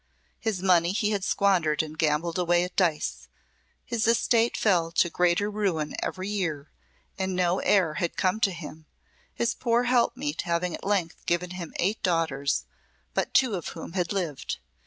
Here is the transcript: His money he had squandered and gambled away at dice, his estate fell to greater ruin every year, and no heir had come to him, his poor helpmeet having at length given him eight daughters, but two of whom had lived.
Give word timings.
His 0.39 0.63
money 0.63 0.93
he 0.93 1.11
had 1.11 1.23
squandered 1.23 1.83
and 1.83 1.95
gambled 1.95 2.39
away 2.39 2.63
at 2.63 2.75
dice, 2.75 3.27
his 3.85 4.07
estate 4.07 4.57
fell 4.57 4.91
to 4.93 5.11
greater 5.11 5.47
ruin 5.47 5.93
every 6.01 6.27
year, 6.27 6.71
and 7.19 7.35
no 7.35 7.59
heir 7.59 7.93
had 7.93 8.17
come 8.17 8.39
to 8.39 8.51
him, 8.51 8.87
his 9.31 9.53
poor 9.53 9.83
helpmeet 9.83 10.41
having 10.41 10.73
at 10.73 10.83
length 10.83 11.23
given 11.27 11.51
him 11.51 11.71
eight 11.75 12.01
daughters, 12.01 12.65
but 13.13 13.35
two 13.35 13.53
of 13.53 13.67
whom 13.67 13.93
had 13.93 14.11
lived. 14.11 14.57